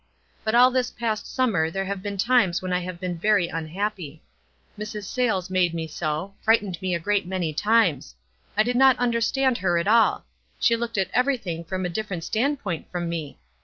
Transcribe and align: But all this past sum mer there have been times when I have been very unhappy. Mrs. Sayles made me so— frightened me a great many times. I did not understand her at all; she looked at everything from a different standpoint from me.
But 0.43 0.55
all 0.55 0.71
this 0.71 0.89
past 0.89 1.31
sum 1.31 1.51
mer 1.51 1.69
there 1.69 1.85
have 1.85 2.01
been 2.01 2.17
times 2.17 2.59
when 2.59 2.73
I 2.73 2.79
have 2.79 2.99
been 2.99 3.19
very 3.19 3.49
unhappy. 3.49 4.23
Mrs. 4.75 5.03
Sayles 5.03 5.51
made 5.51 5.75
me 5.75 5.85
so— 5.85 6.33
frightened 6.41 6.81
me 6.81 6.95
a 6.95 6.99
great 6.99 7.27
many 7.27 7.53
times. 7.53 8.15
I 8.57 8.63
did 8.63 8.75
not 8.77 8.97
understand 8.97 9.59
her 9.59 9.77
at 9.77 9.87
all; 9.87 10.25
she 10.59 10.75
looked 10.75 10.97
at 10.97 11.11
everything 11.13 11.63
from 11.63 11.85
a 11.85 11.87
different 11.89 12.23
standpoint 12.23 12.89
from 12.91 13.09
me. 13.09 13.37